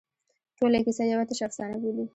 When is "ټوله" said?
0.57-0.77